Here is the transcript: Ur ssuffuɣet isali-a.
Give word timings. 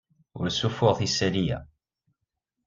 Ur 0.39 0.47
ssuffuɣet 0.51 0.99
isali-a. 1.07 1.57